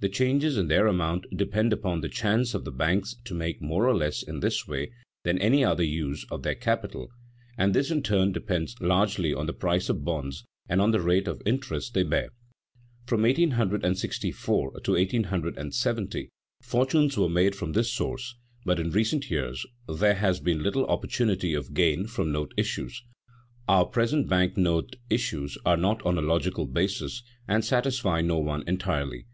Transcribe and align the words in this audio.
The 0.00 0.08
changes 0.08 0.56
in 0.56 0.68
their 0.68 0.86
amount 0.86 1.26
depend 1.36 1.70
upon 1.70 2.00
the 2.00 2.08
chance 2.08 2.54
of 2.54 2.64
the 2.64 2.70
banks 2.72 3.14
to 3.26 3.34
make 3.34 3.60
more 3.60 3.86
or 3.86 3.94
less 3.94 4.22
in 4.22 4.40
this 4.40 4.66
way 4.66 4.90
than 5.22 5.36
by 5.36 5.42
any 5.42 5.62
other 5.62 5.82
use 5.82 6.24
of 6.30 6.42
their 6.42 6.54
capital, 6.54 7.08
and 7.58 7.74
this 7.74 7.90
in 7.90 8.02
turn 8.02 8.32
depends 8.32 8.74
largely 8.80 9.34
on 9.34 9.44
the 9.44 9.52
price 9.52 9.90
of 9.90 10.02
bonds 10.02 10.46
and 10.66 10.80
on 10.80 10.92
the 10.92 11.00
rate 11.02 11.28
of 11.28 11.42
interest 11.44 11.92
they 11.92 12.04
bear. 12.04 12.30
From 13.04 13.20
1864 13.20 14.80
to 14.82 14.92
1870, 14.92 16.30
fortunes 16.62 17.18
were 17.18 17.28
made 17.28 17.54
from 17.54 17.72
this 17.72 17.92
source, 17.92 18.34
but 18.64 18.80
in 18.80 18.88
recent 18.92 19.30
years 19.30 19.66
there 19.86 20.14
has 20.14 20.40
been 20.40 20.62
little 20.62 20.86
opportunity 20.86 21.52
of 21.52 21.74
gain 21.74 22.06
from 22.06 22.32
note 22.32 22.54
issues. 22.56 23.02
Our 23.68 23.84
present 23.84 24.26
bank 24.26 24.56
note 24.56 24.96
issues 25.10 25.58
are 25.66 25.76
not 25.76 26.00
on 26.06 26.16
a 26.16 26.22
logical 26.22 26.64
basis, 26.64 27.22
and 27.46 27.62
satisfy 27.62 28.22
no 28.22 28.38
one 28.38 28.64
entirely. 28.66 29.26